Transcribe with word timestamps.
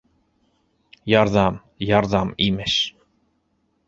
-Ярҙам, 1.11 1.59
ярҙам, 1.89 2.31
имеш... 2.47 2.79